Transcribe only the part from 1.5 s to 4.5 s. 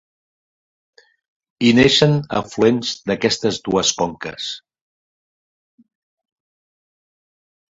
Hi neixen afluents d'aquestes dues conques.